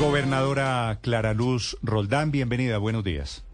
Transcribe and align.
Gobernadora 0.00 0.98
Clara 1.02 1.34
Luz 1.34 1.76
Roldán, 1.82 2.30
bienvenida, 2.30 2.78
buenos 2.78 3.02
días. 3.02 3.44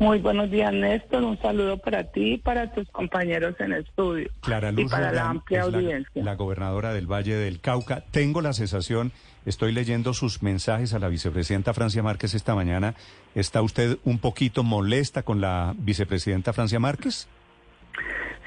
Muy 0.00 0.18
buenos 0.18 0.50
días, 0.50 0.72
Néstor. 0.72 1.22
Un 1.22 1.38
saludo 1.40 1.76
para 1.78 2.10
ti 2.10 2.32
y 2.34 2.38
para 2.38 2.72
tus 2.72 2.88
compañeros 2.90 3.54
en 3.60 3.72
estudio. 3.74 4.28
Clara 4.40 4.72
Luz 4.72 4.86
y 4.86 4.88
para 4.88 5.12
la 5.12 5.28
amplia 5.28 5.60
es 5.60 5.68
la- 5.70 5.78
audiencia. 5.78 6.24
La, 6.24 6.34
gobernadora 6.34 6.92
del 6.92 7.06
Valle 7.06 7.34
del 7.36 7.60
Cauca. 7.60 8.02
Tengo 8.10 8.40
la 8.40 8.52
sensación, 8.52 9.12
estoy 9.46 9.72
leyendo 9.72 10.12
sus 10.14 10.42
mensajes 10.42 10.92
a 10.94 10.98
la 10.98 11.08
vicepresidenta 11.08 11.72
Francia 11.74 12.02
Márquez 12.02 12.34
esta 12.34 12.54
mañana. 12.54 12.94
¿Está 13.36 13.62
usted 13.62 13.98
un 14.04 14.18
poquito 14.18 14.64
molesta 14.64 15.22
con 15.22 15.40
la 15.40 15.74
vicepresidenta 15.78 16.52
Francia 16.52 16.80
Márquez? 16.80 17.28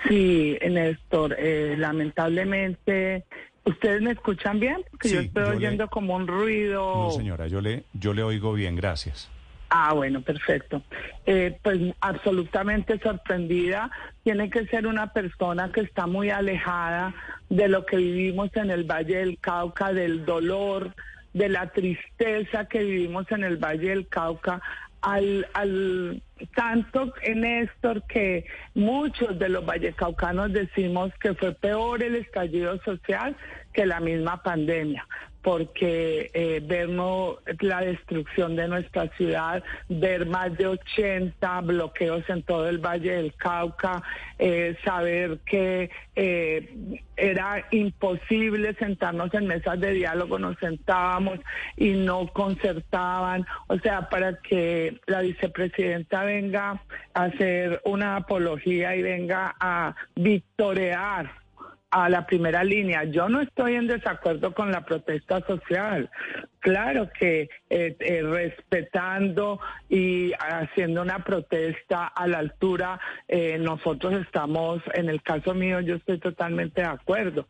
Sí, 0.10 0.58
Néstor. 0.70 1.36
eh, 1.40 1.76
lamentablemente, 1.78 3.26
¿ustedes 3.66 4.02
me 4.02 4.12
escuchan 4.12 4.60
bien? 4.60 4.84
Porque 4.92 5.10
yo 5.10 5.20
estoy 5.22 5.44
yo 5.44 5.50
le- 5.52 5.56
oyendo 5.58 5.88
como 5.90 6.16
un 6.16 6.28
ruido. 6.28 6.96
No, 7.06 7.12
señora, 7.12 7.48
yo 7.48 7.62
le, 7.62 7.84
yo 7.94 8.14
le 8.14 8.24
oigo 8.24 8.54
bien, 8.54 8.76
gracias. 8.76 9.30
Ah, 9.76 9.94
bueno, 9.94 10.22
perfecto. 10.22 10.84
Eh, 11.26 11.58
pues 11.64 11.80
absolutamente 12.00 13.00
sorprendida. 13.00 13.90
Tiene 14.24 14.50
que 14.52 14.68
ser 14.68 14.86
una 14.86 15.08
persona 15.14 15.72
que 15.72 15.82
está 15.82 16.06
muy 16.06 16.30
alejada 16.30 17.16
de 17.50 17.68
lo 17.70 17.86
que 17.86 17.98
vivimos 17.98 18.50
en 18.56 18.70
el 18.70 18.84
Valle 18.84 19.18
del 19.18 19.40
Cauca, 19.40 19.92
del 19.92 20.26
dolor, 20.26 20.94
de 21.34 21.50
la 21.50 21.72
tristeza 21.72 22.66
que 22.66 22.84
vivimos 22.84 23.26
en 23.32 23.44
el 23.44 23.58
Valle 23.58 23.90
del 23.90 24.08
Cauca. 24.08 24.62
Al, 25.04 25.46
al 25.54 26.22
tanto, 26.56 27.14
Néstor, 27.36 28.04
que 28.04 28.46
muchos 28.74 29.38
de 29.38 29.50
los 29.50 29.66
vallecaucanos 29.66 30.52
decimos 30.54 31.12
que 31.20 31.34
fue 31.34 31.54
peor 31.54 32.02
el 32.02 32.16
estallido 32.16 32.82
social 32.84 33.36
que 33.74 33.86
la 33.86 34.00
misma 34.00 34.42
pandemia 34.44 35.06
porque 35.44 36.32
eh, 36.34 36.62
vernos 36.66 37.36
la 37.60 37.82
destrucción 37.82 38.56
de 38.56 38.68
nuestra 38.70 39.10
ciudad, 39.18 39.62
ver 39.90 40.26
más 40.26 40.58
de 40.58 40.68
80 40.68 41.62
bloqueos 41.62 42.28
en 42.30 42.44
todo 42.44 42.68
el 42.70 42.78
Valle 42.78 43.12
del 43.12 43.36
Cauca, 43.36 44.02
eh, 44.40 44.78
saber 44.86 45.40
que 45.46 45.92
eh, 46.16 47.02
era 47.18 47.68
imposible 47.72 48.74
sentarnos 48.76 49.34
en 49.34 49.48
mesas 49.48 49.80
de 49.82 49.92
diálogo, 49.92 50.40
nos 50.40 50.58
sentábamos 50.60 51.40
y 51.76 51.92
no 51.92 52.28
concertaban, 52.28 53.46
o 53.68 53.78
sea, 53.80 54.08
para 54.10 54.40
que 54.40 54.98
la 55.08 55.22
vicepresidenta 55.22 56.24
venga 56.24 56.82
a 57.14 57.24
hacer 57.24 57.82
una 57.84 58.16
apología 58.16 58.96
y 58.96 59.02
venga 59.02 59.54
a 59.60 59.94
victorear 60.16 61.43
a 61.94 62.10
la 62.10 62.26
primera 62.26 62.64
línea. 62.64 63.04
Yo 63.04 63.30
no 63.30 63.40
estoy 63.42 63.76
en 63.76 63.86
desacuerdo 63.86 64.52
con 64.54 64.72
la 64.72 64.82
protesta 64.84 65.42
social. 65.46 66.10
Claro 66.60 67.10
que 67.20 67.50
eh, 67.70 67.96
eh, 68.00 68.22
respetando 68.24 69.60
y 69.90 70.32
haciendo 70.40 71.04
una 71.04 71.24
protesta 71.24 72.08
a 72.08 72.26
la 72.26 72.40
altura, 72.40 73.00
eh, 73.28 73.58
nosotros 73.60 74.14
estamos, 74.26 74.82
en 74.96 75.08
el 75.10 75.22
caso 75.22 75.54
mío, 75.54 75.82
yo 75.82 75.96
estoy 75.96 76.18
totalmente 76.20 76.82
de 76.82 76.88
acuerdo. 76.88 77.48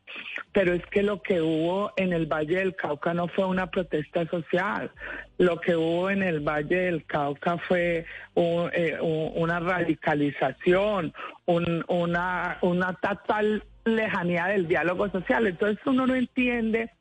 Pero 0.52 0.73
es 0.73 0.85
que 0.88 1.03
lo 1.03 1.22
que 1.22 1.39
hubo 1.41 1.94
en 1.95 2.11
el 2.11 2.25
Valle 2.25 2.57
del 2.57 2.75
Cauca 2.75 3.13
no 3.13 3.28
fue 3.30 3.45
una 3.45 3.67
protesta 3.67 4.25
social. 4.28 4.91
Lo 5.38 5.59
que 5.61 5.75
hubo 5.75 6.09
en 6.09 6.22
el 6.22 6.41
Valle 6.41 6.75
del 6.75 7.05
Cauca 7.05 7.57
fue 7.59 8.05
un- 8.33 8.69
un- 9.00 9.31
una 9.35 9.59
radicalización, 9.61 11.13
un- 11.45 11.85
una, 11.88 12.57
una 12.61 12.94
total 12.94 13.63
lejanía 13.86 14.48
del 14.48 14.67
diálogo 14.67 15.09
social. 15.09 15.48
Entonces 15.48 15.80
uno 15.86 16.08
no 16.08 16.16
entiende 16.16 16.92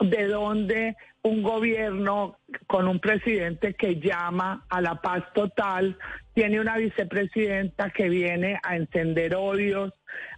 de 0.00 0.26
dónde 0.26 0.96
un 1.22 1.42
gobierno 1.42 2.38
con 2.66 2.88
un 2.88 2.98
presidente 2.98 3.74
que 3.74 4.00
llama 4.00 4.64
a 4.68 4.80
la 4.80 4.96
paz 4.96 5.22
total 5.34 5.96
tiene 6.34 6.60
una 6.60 6.76
vicepresidenta 6.78 7.90
que 7.90 8.08
viene 8.08 8.58
a 8.62 8.76
encender 8.76 9.36
odios, 9.36 9.92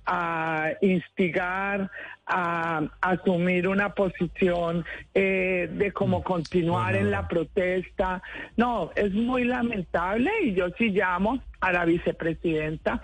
a 0.04 0.72
instigar, 0.82 1.90
a, 2.26 2.82
asumir 3.00 3.66
una 3.66 3.94
posición 3.94 4.84
eh, 5.14 5.70
de 5.72 5.92
cómo 5.92 6.22
continuar 6.22 6.96
en 6.96 7.10
la 7.10 7.28
protesta. 7.28 8.22
No, 8.56 8.90
es 8.94 9.12
muy 9.12 9.44
lamentable 9.44 10.30
y 10.42 10.54
yo 10.54 10.66
sí 10.76 10.90
llamo 10.90 11.42
a 11.60 11.72
la 11.72 11.86
vicepresidenta 11.86 13.02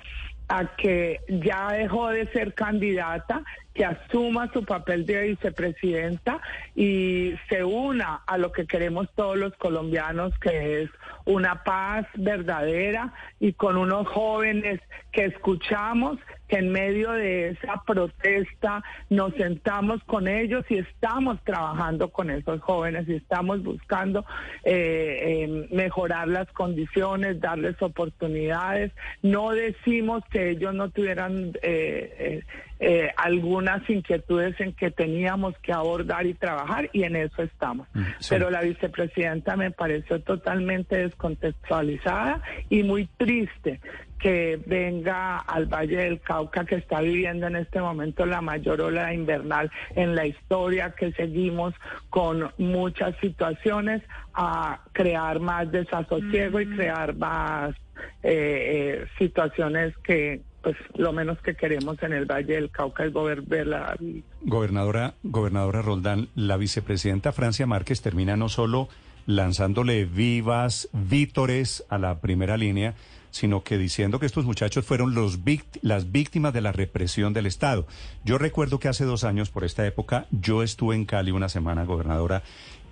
a 0.50 0.77
que 0.77 1.21
ya 1.28 1.69
dejó 1.72 2.09
de 2.09 2.27
ser 2.33 2.55
candidata, 2.55 3.43
que 3.75 3.84
asuma 3.84 4.50
su 4.53 4.64
papel 4.64 5.06
de 5.06 5.28
vicepresidenta 5.28 6.41
y 6.75 7.34
se 7.48 7.62
una 7.62 8.22
a 8.26 8.36
lo 8.36 8.53
que 8.53 8.66
queremos 8.66 9.08
todos 9.14 9.36
los 9.36 9.54
colombianos, 9.56 10.36
que 10.41 10.82
es 10.82 10.91
una 11.25 11.62
paz 11.62 12.06
verdadera 12.14 13.12
y 13.38 13.53
con 13.53 13.76
unos 13.76 14.08
jóvenes 14.08 14.81
que 15.12 15.26
escuchamos, 15.26 16.19
que 16.48 16.58
en 16.58 16.72
medio 16.72 17.12
de 17.12 17.50
esa 17.50 17.82
protesta 17.86 18.82
nos 19.08 19.34
sentamos 19.34 20.02
con 20.04 20.26
ellos 20.26 20.64
y 20.69 20.78
estamos 20.78 21.38
trabajando 21.44 22.10
con 22.10 22.31
esos 22.31 22.60
jóvenes 22.60 23.08
y 23.08 23.14
estamos 23.14 23.62
buscando 23.62 24.25
eh, 24.64 25.44
eh, 25.44 25.69
mejorar 25.70 26.26
las 26.26 26.50
condiciones, 26.52 27.41
darles 27.41 27.81
oportunidades. 27.81 28.92
No 29.22 29.50
decimos 29.50 30.25
que 30.31 30.50
ellos 30.50 30.75
no 30.75 30.91
tuvieran 30.91 31.52
eh, 31.62 32.42
eh, 32.82 33.10
algunas 33.16 33.88
inquietudes 33.91 34.58
en 34.58 34.72
que 34.72 34.91
teníamos 34.91 35.56
que 35.58 35.72
abordar 35.72 36.26
y 36.26 36.32
trabajar 36.32 36.88
y 36.94 37.02
en 37.02 37.14
eso 37.14 37.42
estamos. 37.42 37.86
Mm, 37.92 38.02
sí. 38.18 38.28
Pero 38.30 38.50
la 38.50 38.62
vicepresidenta 38.62 39.54
me 39.54 39.70
pareció 39.70 40.20
totalmente 40.22 40.96
descontextualizada 40.96 42.42
y 42.70 42.82
muy 42.82 43.06
triste 43.19 43.80
que 44.19 44.60
venga 44.66 45.38
al 45.38 45.66
Valle 45.66 45.96
del 45.96 46.20
Cauca 46.20 46.64
que 46.64 46.76
está 46.76 47.00
viviendo 47.00 47.46
en 47.46 47.56
este 47.56 47.80
momento 47.80 48.26
la 48.26 48.40
mayor 48.40 48.80
ola 48.80 49.12
invernal 49.14 49.70
en 49.96 50.14
la 50.14 50.26
historia, 50.26 50.94
que 50.96 51.12
seguimos 51.12 51.74
con 52.10 52.50
muchas 52.58 53.16
situaciones 53.20 54.02
a 54.34 54.80
crear 54.92 55.40
más 55.40 55.70
desasosiego 55.72 56.60
y 56.60 56.66
crear 56.66 57.14
más 57.16 57.74
eh, 58.22 59.02
eh, 59.02 59.06
situaciones 59.19 59.96
que 59.98 60.42
pues 60.62 60.76
lo 60.97 61.12
menos 61.12 61.38
que 61.43 61.54
queremos 61.54 62.03
en 62.03 62.12
el 62.12 62.26
Valle 62.26 62.54
del 62.54 62.71
Cauca 62.71 63.04
es 63.04 63.12
gober- 63.12 63.44
ver 63.47 63.66
la 63.66 63.97
Gobernadora, 64.43 65.15
gobernadora 65.22 65.82
Roldán, 65.82 66.28
la 66.34 66.56
vicepresidenta 66.56 67.32
Francia 67.32 67.66
Márquez 67.66 68.03
termina 68.03 68.37
no 68.37 68.48
solo 68.48 68.88
lanzándole 69.26 70.04
vivas 70.06 70.88
vítores 70.93 71.84
a 71.88 71.99
la 71.99 72.20
primera 72.20 72.56
línea, 72.56 72.94
sino 73.31 73.62
que 73.62 73.78
diciendo 73.78 74.19
que 74.19 74.26
estos 74.26 74.44
muchachos 74.44 74.84
fueron 74.84 75.15
las 75.15 76.10
víctimas 76.12 76.53
de 76.53 76.60
la 76.60 76.72
represión 76.72 77.32
del 77.32 77.47
Estado. 77.47 77.87
Yo 78.25 78.38
recuerdo 78.38 78.81
que 78.81 78.88
hace 78.88 79.04
dos 79.04 79.22
años, 79.22 79.50
por 79.50 79.62
esta 79.65 79.87
época, 79.87 80.26
yo 80.32 80.65
estuve 80.65 80.97
en 80.97 81.04
Cali 81.04 81.31
una 81.31 81.49
semana, 81.49 81.84
gobernadora, 81.84 82.43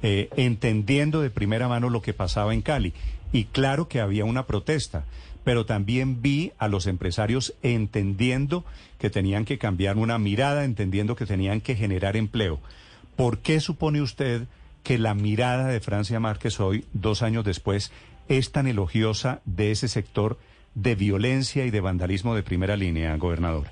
eh, 0.03 0.29
entendiendo 0.37 1.23
de 1.23 1.31
primera 1.31 1.67
mano 1.67 1.91
lo 1.91 2.03
que 2.03 2.15
pasaba 2.15 2.55
en 2.55 2.63
Cali. 2.63 2.93
Y 3.33 3.45
claro 3.47 3.89
que 3.89 4.01
había 4.01 4.25
una 4.25 4.47
protesta, 4.47 5.05
pero 5.45 5.67
también 5.67 6.23
vi 6.23 6.53
a 6.59 6.69
los 6.69 6.87
empresarios 6.87 7.55
entendiendo 7.63 8.65
que 8.99 9.11
tenían 9.11 9.45
que 9.45 9.59
cambiar 9.59 9.97
una 9.97 10.19
mirada, 10.19 10.65
entendiendo 10.65 11.17
que 11.17 11.27
tenían 11.27 11.61
que 11.61 11.75
generar 11.75 12.17
empleo. 12.17 12.61
¿Por 13.17 13.39
qué 13.39 13.61
supone 13.61 14.01
usted 14.01 14.43
que 14.83 14.99
la 14.99 15.15
mirada 15.15 15.67
de 15.69 15.81
Francia 15.81 16.21
Márquez 16.21 16.61
hoy, 16.61 16.85
dos 16.93 17.23
años 17.23 17.45
después, 17.45 17.93
es 18.29 18.53
tan 18.53 18.67
elogiosa 18.67 19.41
de 19.45 19.71
ese 19.71 19.89
sector 19.89 20.39
de 20.75 20.95
violencia 20.95 21.65
y 21.65 21.71
de 21.71 21.81
vandalismo 21.81 22.35
de 22.35 22.43
primera 22.43 22.77
línea, 22.77 23.17
gobernador? 23.17 23.67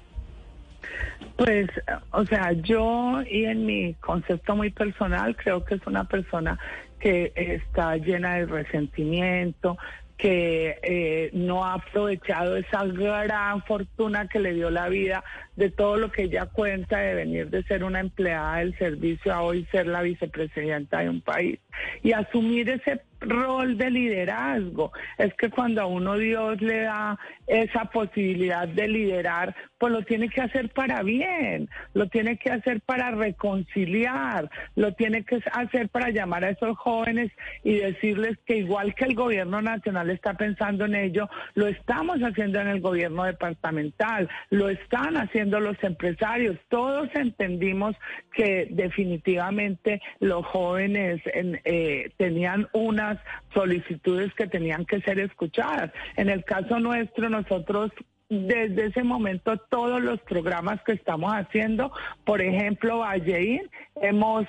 Pues, 1.36 1.68
o 2.12 2.24
sea, 2.24 2.52
yo 2.52 3.22
y 3.30 3.44
en 3.44 3.66
mi 3.66 3.94
concepto 3.94 4.56
muy 4.56 4.70
personal 4.70 5.36
creo 5.36 5.64
que 5.64 5.74
es 5.74 5.86
una 5.86 6.04
persona 6.04 6.58
que 6.98 7.32
está 7.36 7.96
llena 7.96 8.36
de 8.36 8.46
resentimiento, 8.46 9.76
que 10.16 10.78
eh, 10.82 11.30
no 11.34 11.64
ha 11.64 11.74
aprovechado 11.74 12.56
esa 12.56 12.84
gran 12.84 13.62
fortuna 13.64 14.28
que 14.28 14.38
le 14.38 14.54
dio 14.54 14.70
la 14.70 14.88
vida 14.88 15.22
de 15.56 15.70
todo 15.70 15.96
lo 15.96 16.10
que 16.10 16.24
ella 16.24 16.46
cuenta 16.46 16.98
de 16.98 17.14
venir 17.14 17.50
de 17.50 17.62
ser 17.64 17.84
una 17.84 18.00
empleada 18.00 18.58
del 18.58 18.76
servicio 18.78 19.32
a 19.32 19.42
hoy 19.42 19.66
ser 19.70 19.86
la 19.86 20.02
vicepresidenta 20.02 21.00
de 21.00 21.10
un 21.10 21.20
país 21.20 21.58
y 22.02 22.12
asumir 22.12 22.70
ese 22.70 23.02
rol 23.20 23.76
de 23.76 23.90
liderazgo. 23.90 24.92
Es 25.18 25.34
que 25.34 25.50
cuando 25.50 25.82
a 25.82 25.86
uno 25.86 26.16
Dios 26.16 26.60
le 26.60 26.82
da 26.82 27.18
esa 27.46 27.86
posibilidad 27.86 28.68
de 28.68 28.88
liderar, 28.88 29.54
pues 29.78 29.92
lo 29.92 30.02
tiene 30.02 30.28
que 30.28 30.40
hacer 30.40 30.70
para 30.70 31.02
bien, 31.02 31.68
lo 31.94 32.08
tiene 32.08 32.38
que 32.38 32.50
hacer 32.50 32.80
para 32.80 33.10
reconciliar, 33.10 34.50
lo 34.74 34.92
tiene 34.94 35.24
que 35.24 35.40
hacer 35.52 35.88
para 35.88 36.10
llamar 36.10 36.44
a 36.44 36.50
esos 36.50 36.76
jóvenes 36.78 37.30
y 37.62 37.74
decirles 37.74 38.38
que 38.46 38.56
igual 38.56 38.94
que 38.94 39.04
el 39.04 39.14
gobierno 39.14 39.60
nacional 39.60 40.10
está 40.10 40.34
pensando 40.34 40.86
en 40.86 40.94
ello, 40.94 41.28
lo 41.54 41.66
estamos 41.66 42.18
haciendo 42.20 42.60
en 42.60 42.68
el 42.68 42.80
gobierno 42.80 43.24
departamental, 43.24 44.28
lo 44.50 44.68
están 44.68 45.16
haciendo 45.16 45.60
los 45.60 45.82
empresarios. 45.82 46.56
Todos 46.68 47.08
entendimos 47.14 47.96
que 48.32 48.68
definitivamente 48.70 50.00
los 50.20 50.44
jóvenes 50.46 51.20
eh, 51.24 52.10
tenían 52.16 52.68
unas 52.72 53.18
solicitudes 53.52 54.32
que 54.34 54.46
tenían 54.46 54.84
que 54.84 55.00
ser 55.00 55.18
escuchadas. 55.18 55.92
En 56.16 56.28
el 56.28 56.44
caso 56.44 56.78
nuestro, 56.80 57.28
nosotros 57.28 57.90
desde 58.28 58.86
ese 58.86 59.02
momento 59.02 59.56
todos 59.70 60.02
los 60.02 60.20
programas 60.20 60.82
que 60.82 60.92
estamos 60.92 61.32
haciendo, 61.32 61.92
por 62.24 62.42
ejemplo, 62.42 62.98
Valleín, 62.98 63.62
hemos 63.96 64.46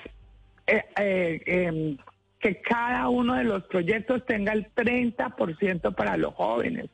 eh, 0.66 0.84
eh, 0.98 1.40
em, 1.46 1.96
que 2.40 2.60
cada 2.60 3.08
uno 3.08 3.34
de 3.34 3.44
los 3.44 3.64
proyectos 3.64 4.24
tenga 4.26 4.52
el 4.52 4.72
30% 4.74 5.94
para 5.94 6.16
los 6.16 6.34
jóvenes. 6.34 6.88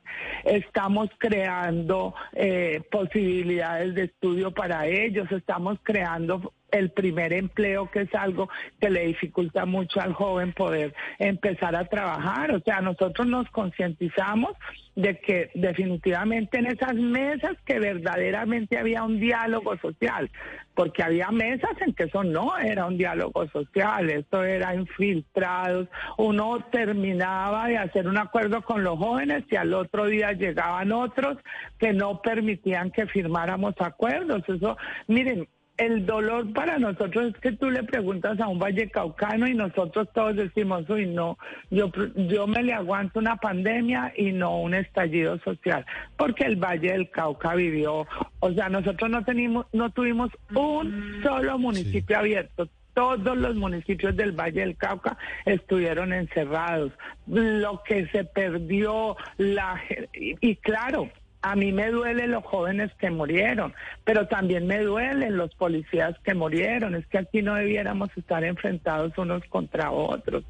Estamos 0.44 1.10
creando 1.19 2.14
eh, 2.32 2.82
posibilidades 2.90 3.94
de 3.94 4.04
estudio 4.04 4.52
para 4.52 4.87
ellos, 4.87 5.30
estamos 5.30 5.78
creando 5.82 6.52
el 6.75 6.91
primer 6.91 7.32
empleo, 7.32 7.91
que 7.91 8.03
es 8.03 8.15
algo 8.15 8.49
que 8.81 8.91
le 8.91 9.06
dificulta 9.06 9.65
mucho 9.65 10.00
al 10.00 10.12
joven 10.12 10.53
poder 10.53 10.94
empezar 11.19 11.76
a 11.76 11.85
trabajar. 11.85 12.53
O 12.53 12.61
sea, 12.61 12.81
nosotros 12.81 13.26
nos 13.26 13.49
concientizamos 13.50 14.53
de 14.97 15.19
que 15.19 15.50
definitivamente 15.55 16.59
en 16.59 16.67
esas 16.67 16.94
mesas 16.94 17.56
que 17.65 17.79
verdaderamente 17.79 18.79
había 18.79 19.03
un 19.03 19.19
diálogo 19.19 19.76
social, 19.79 20.31
porque 20.75 21.03
había 21.03 21.31
mesas 21.31 21.71
en 21.81 21.94
que 21.94 22.05
eso 22.05 22.25
no 22.25 22.56
era 22.59 22.87
un 22.87 22.99
diálogo 22.99 23.47
social, 23.49 24.11
eso 24.11 24.43
era 24.43 24.75
infiltrados, 24.75 25.88
uno 26.17 26.65
terminaba 26.71 27.69
de 27.69 27.79
hacer 27.79 28.09
un 28.09 28.19
acuerdo 28.19 28.62
con 28.62 28.82
los 28.82 28.99
jóvenes 28.99 29.44
y 29.50 29.56
al 29.56 29.75
otro 29.75 30.06
día 30.06 30.32
llegaban 30.32 30.93
otros 30.93 31.38
que 31.79 31.93
no 31.93 32.21
permitían 32.21 32.91
que 32.91 33.06
firmáramos 33.06 33.75
acuerdos. 33.79 34.43
Eso, 34.49 34.76
miren, 35.06 35.49
el 35.76 36.06
dolor 36.06 36.53
para 36.53 36.79
nosotros 36.79 37.35
es 37.35 37.41
que 37.41 37.53
tú 37.53 37.71
le 37.71 37.82
preguntas 37.82 38.38
a 38.41 38.49
un 38.49 38.59
valle 38.59 38.88
caucano 38.91 39.49
y 39.49 39.55
nosotros 39.55 40.09
todos 40.15 40.37
decimos, 40.37 40.88
uy, 40.88 41.06
no, 41.06 41.37
yo, 41.71 41.91
yo 42.29 42.47
me 42.47 42.62
le 42.62 42.73
aguanto 42.73 43.19
una 43.19 43.37
pandemia 43.37 44.12
y 44.17 44.32
no 44.32 44.61
un 44.61 44.75
estallido 44.75 45.38
social, 45.41 45.85
porque 46.17 46.44
el 46.44 46.56
Valle 46.56 46.93
del 46.93 47.11
Cauca 47.11 47.55
vivió, 47.55 48.06
o 48.38 48.53
sea, 48.53 48.69
nosotros 48.69 49.11
no, 49.11 49.25
tenimos, 49.25 49.67
no 49.73 49.91
tuvimos 49.91 50.31
un 50.55 51.21
solo 51.23 51.59
municipio 51.59 52.19
abierto, 52.19 52.69
todos 52.94 53.37
los 53.37 53.56
municipios 53.56 54.17
del 54.17 54.32
Valle 54.32 54.61
del 54.61 54.76
Cauca 54.76 55.19
estuvieron 55.44 56.12
encerrados. 56.12 56.93
Lo 57.26 57.82
que 57.82 58.06
se 58.06 58.25
perdió, 58.25 59.17
la 59.37 59.82
y 60.15 60.55
claro, 60.56 61.11
a 61.44 61.56
mí 61.56 61.73
me 61.73 61.91
duelen 61.91 62.31
los 62.31 62.43
jóvenes 62.43 62.91
que 62.94 63.11
murieron, 63.11 63.75
pero 64.02 64.29
también 64.29 64.67
me 64.67 64.79
duelen 64.81 65.37
los 65.37 65.55
policías 65.55 66.19
que 66.20 66.32
murieron. 66.32 66.94
Es 66.94 67.06
que 67.06 67.19
aquí 67.19 67.43
no 67.43 67.55
debiéramos 67.55 68.08
estar 68.17 68.43
enfrentados 68.44 69.12
unos 69.19 69.44
contra 69.50 69.91
otros. 69.91 70.43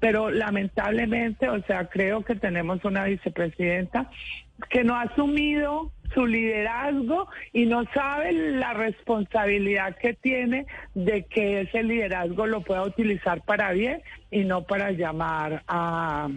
Pero 0.00 0.28
lamentablemente, 0.28 1.48
o 1.48 1.62
sea, 1.62 1.88
creo 1.88 2.24
que 2.24 2.34
tenemos 2.34 2.84
una 2.84 3.04
vicepresidenta 3.04 4.10
que 4.70 4.82
no 4.82 4.96
ha 4.96 5.02
asumido 5.02 5.92
su 6.14 6.26
liderazgo 6.26 7.28
y 7.52 7.66
no 7.66 7.84
sabe 7.94 8.32
la 8.32 8.74
responsabilidad 8.74 9.96
que 9.98 10.14
tiene 10.14 10.66
de 10.94 11.26
que 11.26 11.60
ese 11.60 11.84
liderazgo 11.84 12.48
lo 12.48 12.62
pueda 12.62 12.82
utilizar 12.82 13.42
para 13.42 13.70
bien 13.70 14.02
y 14.32 14.40
no 14.44 14.64
para 14.64 14.90
llamar 14.90 15.62
a 15.68 16.28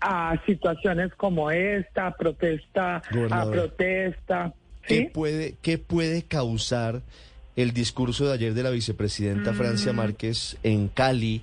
a 0.00 0.40
situaciones 0.46 1.14
como 1.14 1.50
esta, 1.50 2.14
protesta 2.16 3.02
a 3.30 3.50
protesta. 3.50 4.52
¿Qué, 4.82 5.10
puede, 5.12 5.56
¿Qué 5.62 5.78
puede 5.78 6.22
causar 6.22 7.02
el 7.56 7.72
discurso 7.72 8.26
de 8.26 8.34
ayer 8.34 8.54
de 8.54 8.62
la 8.62 8.70
vicepresidenta 8.70 9.52
Francia 9.54 9.92
mm. 9.92 9.96
Márquez 9.96 10.58
en 10.62 10.88
Cali? 10.88 11.42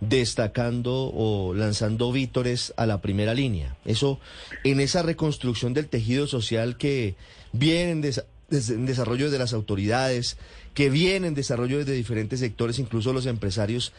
destacando 0.00 1.10
o 1.14 1.54
lanzando 1.54 2.12
vítores 2.12 2.74
a 2.76 2.84
la 2.84 3.00
primera 3.00 3.32
línea. 3.32 3.76
Eso, 3.86 4.20
en 4.62 4.80
esa 4.80 5.02
reconstrucción 5.02 5.72
del 5.72 5.88
tejido 5.88 6.26
social 6.26 6.76
que 6.76 7.14
viene 7.52 7.92
en, 7.92 8.04
en 8.50 8.86
desarrollo 8.86 9.30
de 9.30 9.38
las 9.38 9.52
autoridades, 9.52 10.36
que 10.74 10.90
viene 10.90 11.28
en 11.28 11.34
desarrollo 11.34 11.78
desde 11.78 11.92
diferentes 11.92 12.40
sectores, 12.40 12.78
incluso 12.78 13.12
los 13.12 13.26
empresarios, 13.26 13.92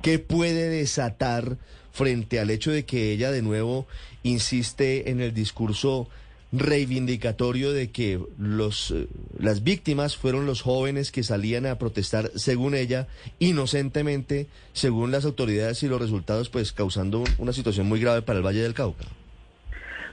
¿qué 0.00 0.18
puede 0.18 0.68
desatar 0.68 1.58
frente 1.92 2.40
al 2.40 2.50
hecho 2.50 2.70
de 2.70 2.84
que 2.84 3.12
ella 3.12 3.30
de 3.30 3.42
nuevo 3.42 3.86
insiste 4.22 5.10
en 5.10 5.20
el 5.20 5.34
discurso 5.34 6.08
reivindicatorio 6.52 7.72
de 7.72 7.90
que 7.90 8.20
los 8.38 8.90
eh, 8.90 9.08
las 9.38 9.64
víctimas 9.64 10.18
fueron 10.18 10.44
los 10.44 10.60
jóvenes 10.60 11.10
que 11.10 11.22
salían 11.22 11.64
a 11.64 11.78
protestar 11.78 12.30
según 12.34 12.74
ella 12.74 13.08
inocentemente 13.38 14.48
según 14.74 15.10
las 15.10 15.24
autoridades 15.24 15.82
y 15.82 15.88
los 15.88 16.00
resultados 16.00 16.50
pues 16.50 16.72
causando 16.72 17.24
una 17.38 17.54
situación 17.54 17.86
muy 17.86 18.00
grave 18.00 18.20
para 18.20 18.38
el 18.38 18.44
Valle 18.44 18.62
del 18.62 18.74
Cauca. 18.74 19.06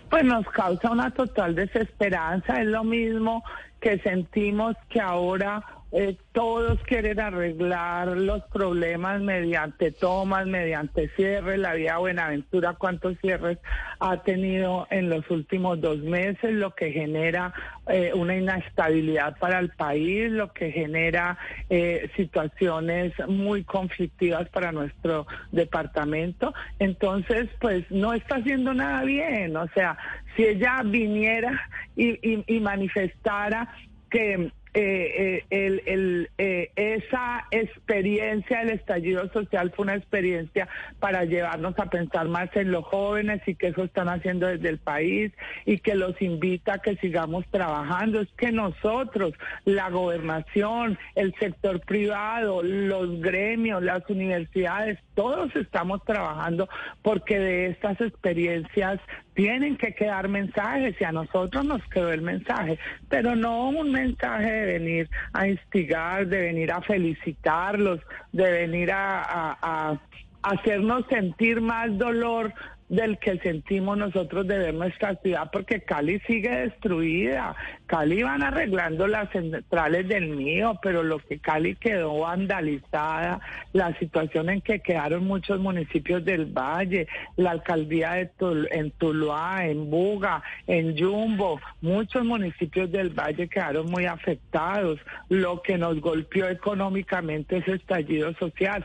Pues 0.10 0.24
nos 0.24 0.46
causa 0.48 0.90
una 0.90 1.12
total 1.12 1.56
desesperanza, 1.56 2.62
es 2.62 2.68
lo 2.68 2.84
mismo 2.84 3.44
que 3.80 4.00
sentimos 4.00 4.76
que 4.90 5.02
ahora 5.02 5.64
eh, 5.92 6.18
todos 6.34 6.80
quieren 6.84 7.20
arreglar 7.20 8.10
los 8.10 8.44
problemas 8.54 9.22
mediante 9.22 9.92
tomas, 9.92 10.46
mediante 10.46 11.10
cierres. 11.16 11.58
La 11.58 11.74
vía 11.74 11.98
Buenaventura, 11.98 12.74
cuántos 12.74 13.18
cierres 13.20 13.58
ha 14.00 14.22
tenido 14.22 14.86
en 14.92 15.10
los 15.10 15.30
últimos 15.32 15.82
dos 15.82 15.98
meses, 16.00 16.54
lo 16.54 16.76
que 16.76 16.92
genera 16.92 17.54
eh, 17.88 18.12
una 18.14 18.36
inestabilidad 18.36 19.38
para 19.40 19.58
el 19.58 19.70
país, 19.70 20.30
lo 20.32 20.54
que 20.54 20.72
genera 20.72 21.40
eh, 21.72 22.10
situaciones 22.16 23.14
muy 23.28 23.64
conflictivas 23.64 24.48
para 24.50 24.72
nuestro 24.72 25.26
departamento. 25.52 26.54
Entonces, 26.78 27.50
pues 27.60 27.90
no 27.90 28.14
está 28.14 28.36
haciendo 28.36 28.76
nada 28.76 29.04
bien. 29.06 29.58
O 29.58 29.68
sea, 29.70 29.98
si 30.36 30.44
ella 30.44 30.84
viniera 30.86 31.60
y 31.96 32.60
manifestara 32.62 33.68
que 34.10 34.52
eh, 34.76 35.44
eh, 35.50 35.82
el, 35.86 36.30
eh, 36.38 36.72
esa 36.76 37.48
experiencia 37.50 38.60
del 38.60 38.72
estallido 38.72 39.28
social 39.34 39.72
fue 39.76 39.84
una 39.84 39.96
experiencia 39.96 40.68
para 41.00 41.26
llevarnos 41.26 41.74
a 41.80 41.90
pensar 41.90 42.28
más 42.28 42.56
en 42.56 42.72
los 42.72 42.86
jóvenes 42.86 43.42
y 43.48 43.56
que 43.56 43.68
eso 43.68 43.84
están 43.84 44.10
haciendo 44.10 44.46
desde 44.46 44.70
el 44.70 44.78
país 44.78 45.32
y 45.66 45.80
que 45.80 45.96
los 45.96 46.22
invita 46.22 46.76
a 46.76 46.80
que 46.80 46.96
sigamos 46.98 47.46
trabajando. 47.50 48.22
Es 48.22 48.30
que 48.38 48.52
nosotros, 48.52 49.34
la 49.66 49.90
gobernación, 49.90 51.00
el 51.16 51.34
sector 51.40 51.80
privado, 51.82 52.62
los 52.62 53.20
gremios, 53.22 53.82
las 53.82 54.08
universidades, 54.08 55.00
todos 55.16 55.56
estamos 55.56 56.04
trabajando 56.06 56.70
porque 57.02 57.40
de 57.40 57.68
estas 57.68 58.00
experiencias 58.02 59.00
tienen 59.40 59.78
que 59.78 59.94
quedar 59.94 60.28
mensajes 60.28 61.00
y 61.00 61.04
a 61.06 61.14
nosotros 61.14 61.64
nos 61.64 61.82
quedó 61.86 62.12
el 62.12 62.22
mensaje, 62.22 62.78
pero 63.08 63.38
no 63.38 63.70
un 63.70 63.90
mensaje 63.90 64.52
de 64.52 64.66
venir 64.66 65.10
a 65.32 65.48
instigar, 65.48 66.28
de 66.28 66.42
venir 66.42 66.74
a 66.74 66.82
felicitarlos, 66.82 68.02
de 68.34 68.52
venir 68.52 68.92
a, 68.92 69.58
a 69.62 70.02
hacernos 70.42 71.06
sentir 71.10 71.62
más 71.62 71.98
dolor 71.98 72.54
del 72.90 73.20
que 73.20 73.38
sentimos 73.40 73.98
nosotros 73.98 74.48
de 74.48 74.58
ver 74.58 74.74
nuestra 74.74 75.16
ciudad, 75.16 75.50
porque 75.52 75.82
Cali 75.82 76.20
sigue 76.28 76.50
destruida. 76.50 77.56
Cali 77.86 78.24
van 78.24 78.44
arreglando 78.44 79.08
las 79.08 79.32
centrales 79.32 80.08
del 80.08 80.30
mío, 80.30 80.78
pero 80.82 81.04
lo 81.04 81.20
que 81.20 81.40
Cali 81.40 81.76
quedó 81.76 82.20
vandalizada, 82.20 83.40
la 83.74 83.98
situación 84.00 84.50
en 84.50 84.62
que 84.62 84.80
quedaron 84.80 85.26
muchos 85.26 85.60
municipios 85.60 86.26
del 86.26 86.48
Valle, 86.48 87.08
la 87.38 87.52
alcaldía 87.52 88.14
de 88.14 88.30
en 88.72 88.92
Tuluá, 88.92 89.66
en 89.66 89.90
Buga, 89.90 90.42
en 90.66 90.96
Yumbo, 90.96 91.60
muchos 91.82 92.24
municipios 92.26 92.92
del 92.92 93.10
Valle 93.10 93.48
quedaron 93.48 93.90
muy 93.90 94.06
afectados. 94.06 95.00
Lo 95.30 95.62
que 95.62 95.78
nos 95.78 96.00
golpeó 96.00 96.48
económicamente 96.48 97.58
es 97.58 97.68
estallido 97.68 98.34
social. 98.36 98.84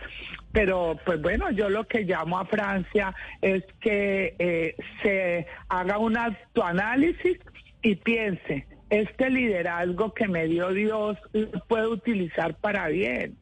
Pero 0.55 0.97
pues 1.05 1.21
bueno, 1.21 1.51
yo 1.51 1.69
lo 1.69 1.83
que 1.83 2.05
llamo 2.05 2.39
a 2.39 2.45
Francia 2.45 3.13
es 3.43 3.65
que 3.81 4.37
eh, 4.39 4.77
se 5.03 5.49
haga 5.69 5.99
un 5.99 6.17
autoanálisis 6.17 7.39
y 7.83 7.97
piense, 7.97 8.65
este 8.89 9.31
liderazgo 9.31 10.15
que 10.15 10.29
me 10.29 10.47
dio 10.47 10.69
Dios 10.69 11.19
lo 11.33 11.59
puedo 11.67 11.91
utilizar 11.91 12.55
para 12.55 12.87
bien, 12.87 13.37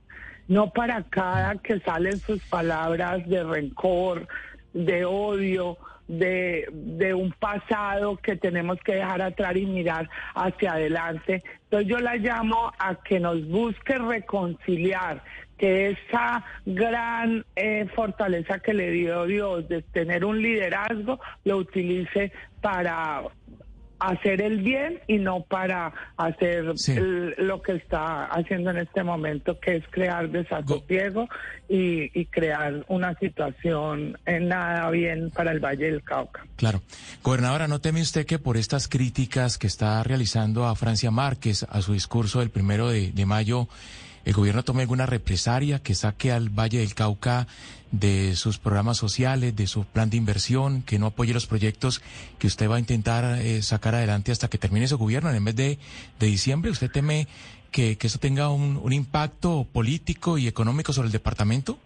no 0.49 0.71
para 0.71 1.03
cada 1.03 1.57
que 1.57 1.81
salen 1.81 2.17
sus 2.17 2.43
palabras 2.45 3.29
de 3.29 3.45
rencor, 3.45 4.27
de 4.73 5.05
odio, 5.05 5.77
de, 6.09 6.67
de, 6.73 7.13
un 7.13 7.33
pasado 7.33 8.17
que 8.17 8.37
tenemos 8.37 8.79
que 8.81 8.95
dejar 8.95 9.21
atrás 9.21 9.55
y 9.55 9.67
mirar 9.67 10.09
hacia 10.35 10.73
adelante. 10.73 11.43
Entonces 11.65 11.89
yo 11.89 11.99
la 11.99 12.17
llamo 12.17 12.73
a 12.79 12.95
que 12.95 13.21
nos 13.21 13.47
busque 13.47 13.99
reconciliar, 13.99 15.23
que 15.63 15.91
esa 15.91 16.45
gran 16.67 17.47
eh, 17.55 17.87
fortaleza 17.95 18.59
que 18.59 18.75
le 18.75 18.91
dio 18.91 19.27
Dios 19.27 19.69
de 19.69 19.83
tener 19.83 20.25
un 20.25 20.43
liderazgo 20.43 21.21
lo 21.45 21.59
utilice 21.59 22.33
para 22.61 23.23
hacer 24.01 24.43
el 24.43 24.61
bien 24.61 24.99
y 25.07 25.19
no 25.19 25.45
para 25.45 25.93
hacer 26.17 26.75
lo 27.37 27.63
que 27.63 27.75
está 27.75 28.25
haciendo 28.25 28.73
en 28.73 28.79
este 28.79 29.05
momento, 29.05 29.61
que 29.61 29.77
es 29.77 29.85
crear 29.89 30.31
desasosiego 30.31 31.29
y, 31.69 32.11
y 32.21 32.27
crear 32.27 32.85
una 32.89 33.17
situación 33.21 34.19
en 34.27 34.49
nada 34.49 34.91
bien 34.91 35.31
para 35.31 35.53
el 35.53 35.61
Valle 35.61 35.93
del 35.93 36.03
Cauca. 36.03 36.45
Claro. 36.57 36.83
Gobernadora, 37.23 37.69
¿no 37.69 37.81
teme 37.81 38.03
usted 38.03 38.27
que 38.27 38.41
por 38.41 38.57
estas 38.57 38.89
críticas 38.89 39.59
que 39.59 39.69
está 39.69 40.03
realizando 40.03 40.67
a 40.67 40.75
Francia 40.75 41.13
Márquez 41.13 41.65
a 41.71 41.81
su 41.83 41.93
discurso 41.93 42.41
del 42.41 42.51
primero 42.51 42.89
de, 42.89 43.13
de 43.13 43.27
mayo, 43.27 43.69
el 44.25 44.33
gobierno 44.33 44.63
tome 44.63 44.83
alguna 44.83 45.07
represaria 45.07 45.81
que 45.81 45.95
saque 45.95 46.33
al 46.33 46.49
Valle 46.49 46.79
del 46.79 46.95
Cauca 46.95 47.47
de 47.91 48.37
sus 48.37 48.59
programas 48.59 48.97
sociales, 48.97 49.55
de 49.55 49.67
su 49.67 49.85
plan 49.85 50.11
de 50.11 50.17
inversión, 50.17 50.83
que 50.83 50.99
no 50.99 51.07
apoye 51.07 51.35
los 51.35 51.47
proyectos 51.47 52.01
que 52.39 52.47
usted 52.47 52.71
va 52.71 52.77
a 52.77 52.81
intentar 52.81 53.39
eh, 53.41 53.63
sacar 53.63 53.95
adelante 53.95 54.33
hasta 54.33 54.49
que 54.49 54.59
termine 54.59 54.89
su 54.89 54.97
gobierno 54.99 55.29
en 55.29 55.37
el 55.37 55.43
mes 55.43 55.57
de, 55.57 55.79
de 56.19 56.27
diciembre? 56.27 56.71
¿Usted 56.71 56.91
teme 56.91 57.29
que, 57.71 57.99
que 57.99 58.07
eso 58.07 58.19
tenga 58.19 58.49
un, 58.49 58.79
un 58.83 58.93
impacto 58.93 59.67
político 59.71 60.39
y 60.39 60.47
económico 60.47 60.93
sobre 60.93 61.07
el 61.07 61.13
departamento? 61.13 61.79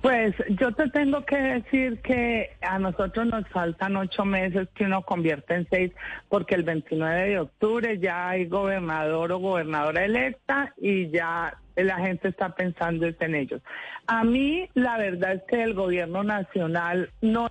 Pues 0.00 0.34
yo 0.60 0.72
te 0.72 0.88
tengo 0.90 1.24
que 1.24 1.36
decir 1.36 2.00
que 2.02 2.50
a 2.60 2.78
nosotros 2.78 3.26
nos 3.26 3.48
faltan 3.48 3.96
ocho 3.96 4.24
meses 4.24 4.68
que 4.74 4.84
uno 4.84 5.02
convierte 5.02 5.54
en 5.54 5.68
seis, 5.68 5.92
porque 6.28 6.54
el 6.54 6.62
29 6.62 7.30
de 7.30 7.38
octubre 7.40 7.98
ya 7.98 8.28
hay 8.28 8.46
gobernador 8.46 9.32
o 9.32 9.38
gobernadora 9.38 10.04
electa 10.04 10.72
y 10.76 11.10
ya 11.10 11.58
la 11.74 11.98
gente 11.98 12.28
está 12.28 12.54
pensando 12.54 13.06
en 13.06 13.34
ellos. 13.34 13.60
A 14.06 14.22
mí 14.24 14.68
la 14.74 14.98
verdad 14.98 15.34
es 15.34 15.42
que 15.48 15.62
el 15.62 15.74
gobierno 15.74 16.22
nacional 16.22 17.10
no 17.20 17.48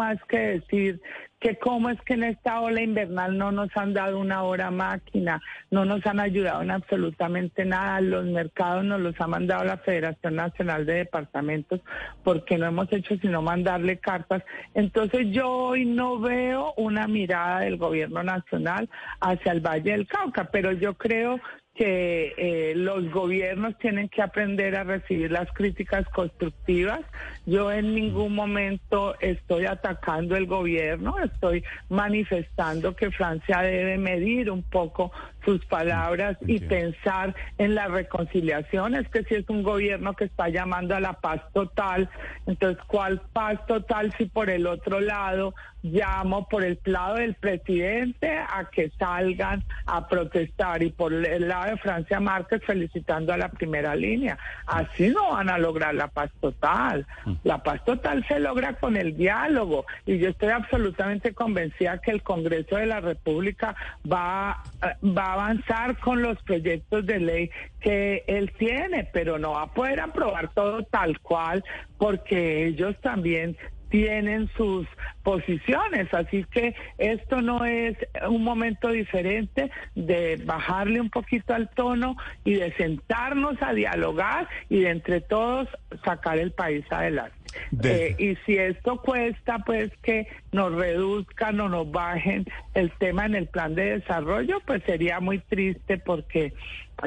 más 0.00 0.16
que 0.30 0.38
decir 0.38 0.98
que 1.40 1.58
cómo 1.58 1.90
es 1.90 2.00
que 2.02 2.14
en 2.14 2.24
esta 2.24 2.60
ola 2.60 2.80
invernal 2.80 3.36
no 3.36 3.52
nos 3.52 3.68
han 3.76 3.92
dado 3.92 4.18
una 4.18 4.42
hora 4.42 4.70
máquina, 4.70 5.42
no 5.70 5.84
nos 5.84 6.04
han 6.06 6.20
ayudado 6.20 6.62
en 6.62 6.70
absolutamente 6.70 7.66
nada, 7.66 8.00
los 8.00 8.24
mercados 8.24 8.82
nos 8.84 9.00
los 9.00 9.20
ha 9.20 9.26
mandado 9.26 9.64
la 9.64 9.76
Federación 9.76 10.36
Nacional 10.36 10.86
de 10.86 10.94
Departamentos 10.94 11.80
porque 12.24 12.56
no 12.56 12.66
hemos 12.66 12.90
hecho 12.92 13.14
sino 13.20 13.42
mandarle 13.42 13.98
cartas. 13.98 14.42
Entonces 14.72 15.26
yo 15.30 15.50
hoy 15.50 15.84
no 15.84 16.18
veo 16.18 16.72
una 16.78 17.06
mirada 17.06 17.60
del 17.60 17.76
gobierno 17.76 18.22
nacional 18.22 18.88
hacia 19.20 19.52
el 19.52 19.60
Valle 19.60 19.92
del 19.92 20.06
Cauca, 20.06 20.44
pero 20.50 20.72
yo 20.72 20.94
creo 20.94 21.40
que 21.74 22.34
eh, 22.36 22.74
los 22.74 23.10
gobiernos 23.10 23.78
tienen 23.78 24.08
que 24.08 24.22
aprender 24.22 24.76
a 24.76 24.84
recibir 24.84 25.30
las 25.30 25.50
críticas 25.52 26.06
constructivas. 26.08 27.00
Yo 27.46 27.72
en 27.72 27.94
ningún 27.94 28.34
momento 28.34 29.18
estoy 29.20 29.66
atacando 29.66 30.36
el 30.36 30.46
gobierno, 30.46 31.18
estoy 31.18 31.64
manifestando 31.88 32.94
que 32.94 33.10
Francia 33.10 33.62
debe 33.62 33.98
medir 33.98 34.50
un 34.50 34.62
poco 34.62 35.12
sus 35.44 35.64
palabras 35.66 36.36
y 36.46 36.60
pensar 36.60 37.34
en 37.58 37.74
la 37.74 37.88
reconciliación. 37.88 38.94
Es 38.94 39.08
que 39.08 39.24
si 39.24 39.34
es 39.34 39.48
un 39.48 39.62
gobierno 39.62 40.14
que 40.14 40.24
está 40.24 40.48
llamando 40.48 40.94
a 40.94 41.00
la 41.00 41.14
paz 41.14 41.40
total, 41.52 42.08
entonces 42.46 42.82
¿cuál 42.86 43.20
paz 43.32 43.64
total 43.66 44.12
si 44.18 44.26
por 44.26 44.50
el 44.50 44.66
otro 44.66 45.00
lado 45.00 45.54
llamo 45.82 46.46
por 46.48 46.64
el 46.64 46.78
lado 46.84 47.16
del 47.16 47.34
presidente 47.34 48.30
a 48.38 48.68
que 48.70 48.90
salgan 48.98 49.64
a 49.86 50.08
protestar 50.08 50.82
y 50.82 50.90
por 50.90 51.12
el 51.12 51.48
lado 51.48 51.70
de 51.70 51.76
Francia 51.78 52.20
Márquez 52.20 52.62
felicitando 52.66 53.32
a 53.32 53.36
la 53.36 53.48
primera 53.48 53.94
línea. 53.94 54.38
Así 54.66 55.08
no 55.08 55.32
van 55.32 55.48
a 55.48 55.58
lograr 55.58 55.94
la 55.94 56.08
paz 56.08 56.30
total. 56.40 57.06
Mm. 57.24 57.32
La 57.44 57.62
paz 57.62 57.84
total 57.84 58.24
se 58.28 58.40
logra 58.40 58.74
con 58.74 58.96
el 58.96 59.16
diálogo 59.16 59.86
y 60.06 60.18
yo 60.18 60.28
estoy 60.28 60.50
absolutamente 60.50 61.32
convencida 61.32 61.98
que 61.98 62.10
el 62.10 62.22
Congreso 62.22 62.76
de 62.76 62.86
la 62.86 63.00
República 63.00 63.74
va, 64.10 64.62
va 65.02 65.29
avanzar 65.32 65.98
con 65.98 66.22
los 66.22 66.42
proyectos 66.42 67.06
de 67.06 67.20
ley 67.20 67.50
que 67.80 68.24
él 68.26 68.52
tiene, 68.58 69.08
pero 69.12 69.38
no 69.38 69.52
va 69.52 69.62
a 69.62 69.74
poder 69.74 70.00
aprobar 70.00 70.52
todo 70.54 70.82
tal 70.84 71.20
cual 71.20 71.64
porque 71.98 72.66
ellos 72.66 72.96
también 73.00 73.56
tienen 73.90 74.48
sus 74.56 74.86
posiciones, 75.22 76.12
así 76.14 76.44
que 76.50 76.74
esto 76.98 77.42
no 77.42 77.64
es 77.64 77.96
un 78.28 78.42
momento 78.42 78.88
diferente 78.88 79.70
de 79.94 80.40
bajarle 80.44 81.00
un 81.00 81.10
poquito 81.10 81.54
al 81.54 81.68
tono 81.70 82.16
y 82.44 82.54
de 82.54 82.72
sentarnos 82.74 83.60
a 83.60 83.74
dialogar 83.74 84.48
y 84.68 84.80
de 84.80 84.90
entre 84.90 85.20
todos 85.20 85.68
sacar 86.04 86.38
el 86.38 86.52
país 86.52 86.84
adelante. 86.90 87.34
Eh, 87.82 88.14
y 88.18 88.36
si 88.46 88.56
esto 88.56 89.02
cuesta, 89.02 89.58
pues 89.58 89.90
que 90.02 90.28
nos 90.52 90.72
reduzcan 90.72 91.60
o 91.60 91.68
nos 91.68 91.90
bajen 91.90 92.46
el 92.74 92.92
tema 92.92 93.26
en 93.26 93.34
el 93.34 93.46
plan 93.46 93.74
de 93.74 93.98
desarrollo, 93.98 94.60
pues 94.66 94.82
sería 94.84 95.20
muy 95.20 95.38
triste 95.40 95.98
porque 95.98 96.52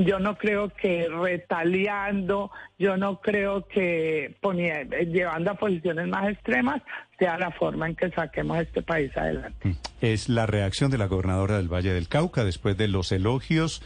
yo 0.01 0.19
no 0.19 0.37
creo 0.37 0.69
que 0.69 1.07
retaliando, 1.09 2.51
yo 2.77 2.97
no 2.97 3.21
creo 3.21 3.67
que 3.67 4.35
llevando 5.11 5.51
a 5.51 5.55
posiciones 5.55 6.07
más 6.07 6.29
extremas 6.29 6.81
sea 7.19 7.37
la 7.37 7.51
forma 7.51 7.87
en 7.87 7.95
que 7.95 8.09
saquemos 8.11 8.57
este 8.59 8.81
país 8.81 9.15
adelante. 9.15 9.67
Mm. 9.67 9.73
Es 10.01 10.29
la 10.29 10.45
reacción 10.45 10.91
de 10.91 10.97
la 10.97 11.07
gobernadora 11.07 11.57
del 11.57 11.71
Valle 11.71 11.93
del 11.93 12.07
Cauca 12.07 12.43
después 12.43 12.77
de 12.77 12.87
los 12.87 13.11
elogios 13.11 13.81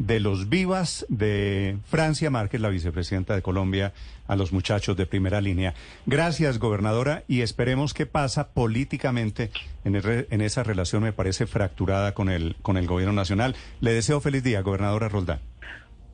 de 0.00 0.18
los 0.18 0.48
vivas 0.48 1.04
de 1.10 1.76
Francia 1.84 2.30
Márquez, 2.30 2.58
la 2.62 2.70
vicepresidenta 2.70 3.34
de 3.34 3.42
Colombia, 3.42 3.92
a 4.26 4.34
los 4.34 4.50
muchachos 4.50 4.96
de 4.96 5.04
primera 5.04 5.42
línea. 5.42 5.74
Gracias, 6.06 6.58
gobernadora, 6.58 7.22
y 7.28 7.42
esperemos 7.42 7.92
qué 7.92 8.06
pasa 8.06 8.48
políticamente 8.54 9.50
en, 9.84 10.00
en 10.04 10.40
esa 10.40 10.62
relación, 10.62 11.02
me 11.02 11.12
parece 11.12 11.46
fracturada 11.46 12.14
con 12.14 12.30
el, 12.30 12.56
con 12.62 12.78
el 12.78 12.86
gobierno 12.86 13.12
nacional. 13.12 13.54
Le 13.80 13.92
deseo 13.92 14.22
feliz 14.22 14.42
día, 14.42 14.62
gobernadora 14.62 15.10
Roldán. 15.10 15.40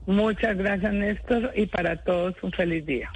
Muchas 0.07 0.57
gracias, 0.57 0.93
Néstor, 0.93 1.53
y 1.55 1.67
para 1.67 2.03
todos 2.03 2.35
un 2.43 2.51
feliz 2.53 2.85
día. 2.87 3.11